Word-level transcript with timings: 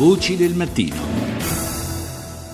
Voci 0.00 0.34
del 0.34 0.54
mattino. 0.54 0.96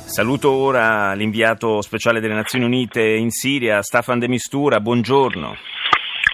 Saluto 0.04 0.50
ora 0.50 1.14
l'inviato 1.14 1.80
speciale 1.80 2.18
delle 2.18 2.34
Nazioni 2.34 2.64
Unite 2.64 3.00
in 3.02 3.30
Siria, 3.30 3.82
Staffan 3.82 4.18
De 4.18 4.26
Mistura, 4.26 4.80
buongiorno. 4.80 5.54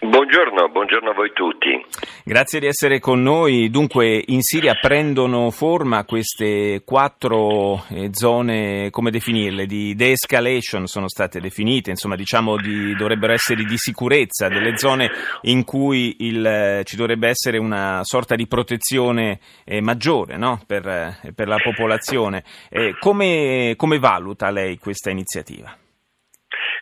Buongiorno, 0.04 0.68
buongiorno 0.68 1.10
a 1.10 1.14
voi 1.14 1.30
tutti. 1.32 1.80
Grazie 2.24 2.58
di 2.58 2.66
essere 2.66 2.98
con 2.98 3.22
noi. 3.22 3.70
Dunque, 3.70 4.21
in 4.26 4.42
Siria 4.42 4.74
prendono 4.74 5.50
forma 5.50 6.04
queste 6.04 6.82
quattro 6.85 7.85
eh, 7.88 8.08
zone, 8.10 8.90
come 8.90 9.12
definirle, 9.12 9.64
di 9.64 9.94
de-escalation 9.94 10.88
sono 10.88 11.08
state 11.08 11.38
definite, 11.38 11.90
insomma 11.90 12.17
diciamo 12.17 12.56
di, 12.56 12.96
dovrebbero 12.96 13.32
essere 13.32 13.62
di 13.62 13.78
sicurezza, 13.78 14.49
delle 14.49 14.76
zone 14.76 15.08
in 15.42 15.62
cui 15.62 16.16
il, 16.19 16.45
eh, 16.45 16.82
ci 16.84 16.96
dovrebbe 16.96 17.28
essere 17.28 17.59
una 17.59 18.00
sorta 18.02 18.34
di 18.34 18.48
protezione 18.48 19.38
eh, 19.64 19.80
maggiore 19.80 20.37
no? 20.37 20.60
per, 20.66 20.84
eh, 20.84 21.32
per, 21.32 21.46
la 21.46 21.59
popolazione. 21.62 22.42
Eh, 22.70 22.96
come, 22.98 23.74
come 23.77 24.00
valuta 24.00 24.50
lei 24.50 24.78
questa 24.78 25.10
iniziativa? 25.10 25.77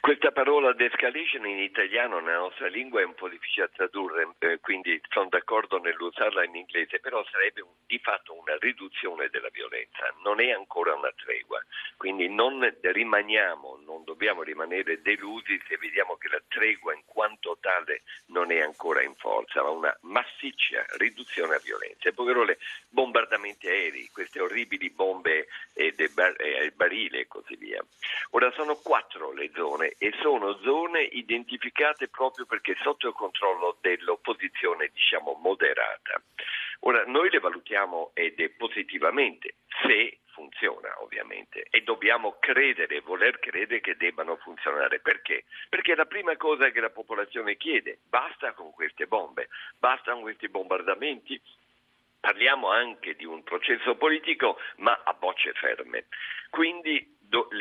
Questa 0.00 0.32
parola 0.32 0.72
de-escalation 0.72 1.46
in 1.46 1.58
italiano 1.58 2.20
nella 2.20 2.38
nostra 2.38 2.68
lingua 2.68 3.02
è 3.02 3.04
un 3.04 3.14
po' 3.14 3.28
difficile 3.28 3.66
da 3.66 3.72
tradurre, 3.76 4.34
eh, 4.38 4.58
quindi 4.58 4.98
sono 5.10 5.28
d'accordo 5.28 5.78
nell'usarla 5.78 6.42
in 6.44 6.56
inglese, 6.56 7.00
però 7.00 7.22
sarebbe 7.30 7.62
di 7.86 7.98
fatto 7.98 8.34
una 8.34 8.56
riduzione 8.58 9.28
della 9.28 9.50
violenza, 9.52 10.12
non 10.22 10.40
è 10.40 10.52
ancora 10.52 10.94
una 10.94 11.12
tregua, 11.14 11.62
quindi 11.98 12.30
non 12.30 12.66
rimaniamo, 12.80 13.80
non 13.84 14.02
dobbiamo 14.04 14.42
rimanere 14.42 15.02
delusi 15.02 15.60
se 15.68 15.76
vediamo 15.76 16.16
che 16.16 16.28
la 16.28 16.42
tregua 16.48 16.94
in 16.94 17.02
quanto 17.04 17.58
tale 17.60 18.02
non 18.28 18.50
è 18.50 18.62
ancora 18.62 19.02
in 19.02 19.14
forza, 19.16 19.62
ma 19.62 19.68
una 19.68 19.98
massiccia 20.02 20.82
riduzione 20.96 21.56
a 21.56 21.60
violenza. 21.62 22.08
In 22.08 22.14
poche 22.14 22.32
parole, 22.32 22.58
bombardamenti 22.88 23.68
aerei, 23.68 24.08
queste 24.10 24.40
orribili 24.40 24.88
bombe 24.88 25.46
e 25.74 25.92
bar- 26.14 26.40
e 26.40 26.72
barile 26.74 27.20
e 27.20 27.26
così 27.26 27.54
via. 27.56 27.84
Ora 28.30 28.50
sono 28.52 28.76
quattro 28.76 29.32
le 29.32 29.50
zone 29.54 29.89
e 29.98 30.12
sono 30.20 30.58
zone 30.62 31.02
identificate 31.02 32.08
proprio 32.08 32.46
perché 32.46 32.76
sotto 32.82 33.08
il 33.08 33.14
controllo 33.14 33.78
dell'opposizione 33.80 34.90
diciamo 34.92 35.38
moderata. 35.42 36.20
Ora 36.80 37.04
noi 37.06 37.30
le 37.30 37.38
valutiamo 37.40 38.12
ed 38.14 38.40
è 38.40 38.48
positivamente 38.50 39.54
se 39.82 40.18
funziona 40.26 41.02
ovviamente 41.02 41.66
e 41.70 41.82
dobbiamo 41.82 42.36
credere, 42.38 43.00
voler 43.00 43.38
credere 43.38 43.80
che 43.80 43.96
debbano 43.96 44.36
funzionare. 44.36 45.00
Perché? 45.00 45.44
Perché 45.68 45.94
la 45.94 46.06
prima 46.06 46.36
cosa 46.36 46.70
che 46.70 46.80
la 46.80 46.90
popolazione 46.90 47.56
chiede, 47.56 47.98
basta 48.08 48.52
con 48.52 48.70
queste 48.72 49.06
bombe, 49.06 49.48
basta 49.78 50.12
con 50.12 50.22
questi 50.22 50.48
bombardamenti, 50.48 51.40
Parliamo 52.20 52.68
anche 52.68 53.16
di 53.16 53.24
un 53.24 53.42
processo 53.42 53.94
politico, 53.96 54.58
ma 54.76 55.00
a 55.04 55.14
bocce 55.14 55.54
ferme. 55.54 56.04
Quindi 56.50 57.16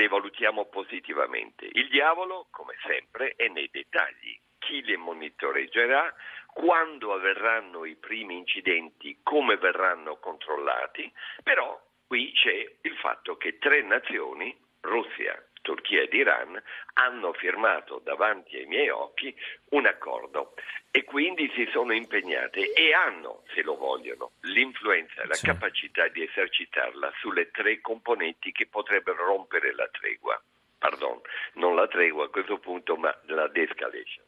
valutiamo 0.09 0.65
positivamente. 0.65 1.69
Il 1.71 1.87
diavolo, 1.87 2.47
come 2.51 2.75
sempre, 2.85 3.33
è 3.37 3.47
nei 3.47 3.69
dettagli. 3.71 4.37
Chi 4.57 4.83
le 4.83 4.97
monitoreggerà, 4.97 6.13
quando 6.47 7.13
avverranno 7.13 7.85
i 7.85 7.95
primi 7.95 8.35
incidenti, 8.35 9.19
come 9.23 9.55
verranno 9.55 10.17
controllati, 10.17 11.09
però 11.43 11.79
qui 12.07 12.33
c'è 12.33 12.77
il 12.81 12.97
fatto 12.97 13.37
che 13.37 13.57
tre 13.57 13.81
nazioni, 13.83 14.53
Russia, 14.81 15.41
Turchia 15.69 16.01
ed 16.01 16.13
Iran 16.13 16.59
hanno 16.93 17.31
firmato 17.33 18.01
davanti 18.03 18.57
ai 18.57 18.65
miei 18.65 18.89
occhi 18.89 19.35
un 19.69 19.85
accordo 19.85 20.55
e 20.89 21.03
quindi 21.03 21.47
si 21.53 21.69
sono 21.71 21.93
impegnate 21.93 22.73
e 22.73 22.91
hanno, 22.91 23.43
se 23.53 23.61
lo 23.61 23.75
vogliono, 23.75 24.31
l'influenza 24.41 25.21
e 25.21 25.27
la 25.27 25.35
sì. 25.35 25.45
capacità 25.45 26.07
di 26.07 26.23
esercitarla 26.23 27.13
sulle 27.19 27.51
tre 27.51 27.81
componenti 27.81 28.51
che 28.51 28.65
potrebbero 28.65 29.23
rompere 29.23 29.75
la 29.75 29.87
tregua. 29.89 30.41
Pardon, 30.79 31.21
non 31.53 31.75
la 31.75 31.87
tregua 31.87 32.25
a 32.25 32.29
questo 32.29 32.57
punto, 32.57 32.95
ma 32.95 33.15
la 33.25 33.47
de-escalation. 33.47 34.25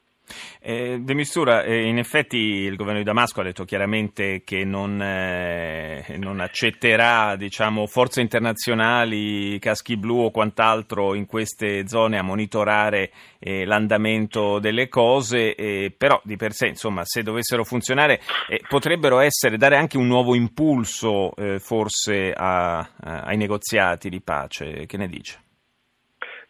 Eh, 0.62 1.00
de 1.02 1.14
Mistura, 1.14 1.64
eh, 1.64 1.88
in 1.88 1.98
effetti 1.98 2.38
il 2.38 2.76
governo 2.76 3.00
di 3.00 3.06
Damasco 3.06 3.42
ha 3.42 3.44
detto 3.44 3.66
chiaramente 3.66 4.44
che 4.44 4.64
non, 4.64 5.02
eh, 5.02 6.16
non 6.18 6.40
accetterà 6.40 7.36
diciamo, 7.36 7.88
forze 7.88 8.22
internazionali, 8.22 9.58
caschi 9.60 9.98
blu 9.98 10.26
o 10.26 10.32
quant'altro 10.32 11.16
in 11.16 11.26
queste 11.26 11.88
zone 11.88 12.18
a 12.18 12.22
monitorare 12.24 13.12
eh, 13.40 13.66
l'andamento 13.66 14.60
delle 14.60 14.88
cose, 14.88 15.56
però 15.98 16.22
di 16.24 16.36
per 16.36 16.54
sé, 16.54 16.68
insomma, 16.68 17.02
se 17.06 17.24
dovessero 17.24 17.64
funzionare, 17.64 18.22
eh, 18.48 18.62
potrebbero 18.68 19.20
essere, 19.20 19.58
dare 19.58 19.78
anche 19.78 19.98
un 19.98 20.08
nuovo 20.08 20.36
impulso 20.36 21.36
eh, 21.36 21.60
forse 21.60 22.32
a, 22.32 22.78
a, 22.78 22.88
ai 23.24 23.38
negoziati 23.38 24.10
di 24.10 24.22
pace. 24.22 24.86
Che 24.86 24.98
ne 24.98 25.08
dice? 25.08 25.51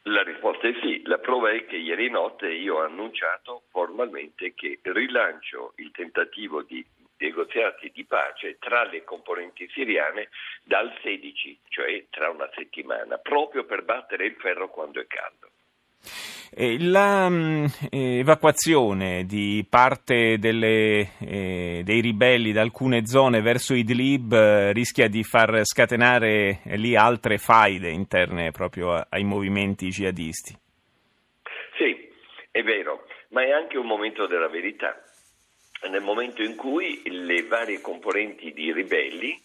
La 0.05 0.23
risposta 0.23 0.67
è 0.67 0.73
sì, 0.81 1.03
la 1.05 1.19
prova 1.19 1.51
è 1.51 1.65
che 1.65 1.77
ieri 1.77 2.09
notte 2.09 2.51
io 2.51 2.77
ho 2.77 2.83
annunciato 2.83 3.63
formalmente 3.69 4.55
che 4.55 4.79
rilancio 4.81 5.73
il 5.75 5.91
tentativo 5.91 6.63
di 6.63 6.83
negoziati 7.17 7.91
di 7.91 8.03
pace 8.05 8.57
tra 8.57 8.83
le 8.83 9.03
componenti 9.03 9.69
siriane 9.69 10.29
dal 10.63 10.91
16, 11.03 11.59
cioè 11.69 12.07
tra 12.09 12.31
una 12.31 12.49
settimana, 12.55 13.19
proprio 13.19 13.63
per 13.63 13.83
battere 13.83 14.25
il 14.25 14.35
ferro 14.39 14.69
quando 14.71 14.99
è 14.99 15.05
caldo. 15.05 15.50
L'evacuazione 16.53 19.23
mm, 19.23 19.25
di 19.25 19.65
parte 19.69 20.37
delle, 20.37 21.11
eh, 21.19 21.81
dei 21.85 22.01
ribelli 22.01 22.51
da 22.51 22.59
alcune 22.59 23.05
zone 23.05 23.39
verso 23.39 23.73
Idlib 23.73 24.33
eh, 24.33 24.73
rischia 24.73 25.07
di 25.07 25.23
far 25.23 25.61
scatenare 25.63 26.59
eh, 26.63 26.75
lì 26.75 26.97
altre 26.97 27.37
faide 27.37 27.89
interne 27.89 28.51
proprio 28.51 29.01
ai 29.07 29.23
movimenti 29.23 29.87
jihadisti. 29.87 30.53
Sì, 31.77 32.09
è 32.51 32.61
vero, 32.63 33.05
ma 33.29 33.43
è 33.43 33.51
anche 33.51 33.77
un 33.77 33.85
momento 33.85 34.27
della 34.27 34.49
verità 34.49 35.01
nel 35.89 36.01
momento 36.01 36.43
in 36.43 36.55
cui 36.55 37.01
le 37.05 37.47
varie 37.47 37.81
componenti 37.81 38.53
di 38.53 38.71
ribelli, 38.71 39.41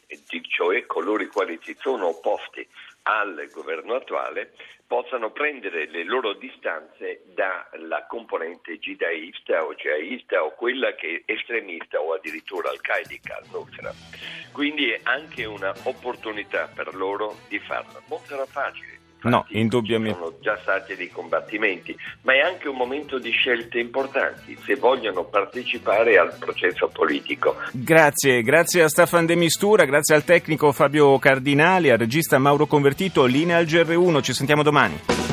cioè 0.48 0.84
coloro 0.84 1.22
i 1.22 1.28
quali 1.28 1.58
si 1.62 1.74
sono 1.78 2.08
opposti 2.08 2.66
al 3.06 3.48
governo 3.52 3.94
attuale, 3.94 4.52
possano 4.86 5.30
prendere 5.30 5.88
le 5.90 6.04
loro 6.04 6.34
distanze 6.34 7.22
dalla 7.34 8.06
componente 8.06 8.78
jidaista 8.78 9.64
o 9.64 9.74
jihadista 9.74 10.42
o 10.44 10.54
quella 10.54 10.94
che 10.94 11.22
è 11.24 11.32
estremista 11.32 12.00
o 12.00 12.14
addirittura 12.14 12.70
al-Qaeda 12.70 13.36
al-Nusra. 13.42 13.92
Quindi 14.52 14.90
è 14.90 15.00
anche 15.02 15.44
un'opportunità 15.44 16.70
per 16.72 16.94
loro 16.94 17.36
di 17.48 17.58
farlo. 17.58 18.02
Non 18.08 18.20
sarà 18.24 18.46
facile 18.46 18.95
No, 19.22 19.44
indubbiamente. 19.48 20.18
Sono 20.18 20.38
già 20.40 20.58
stati 20.62 20.94
dei 20.94 21.08
combattimenti, 21.08 21.96
ma 22.22 22.34
è 22.34 22.40
anche 22.40 22.68
un 22.68 22.76
momento 22.76 23.18
di 23.18 23.30
scelte 23.30 23.78
importanti 23.78 24.56
se 24.64 24.76
vogliono 24.76 25.24
partecipare 25.24 26.18
al 26.18 26.36
processo 26.38 26.88
politico. 26.88 27.56
Grazie, 27.72 28.42
grazie 28.42 28.82
a 28.82 28.88
Stefan 28.88 29.26
De 29.26 29.34
Mistura, 29.34 29.84
grazie 29.84 30.14
al 30.14 30.24
tecnico 30.24 30.70
Fabio 30.72 31.18
Cardinali, 31.18 31.90
al 31.90 31.98
regista 31.98 32.38
Mauro 32.38 32.66
Convertito, 32.66 33.24
linea 33.24 33.56
al 33.56 33.64
GR1, 33.64 34.22
ci 34.22 34.32
sentiamo 34.32 34.62
domani. 34.62 35.25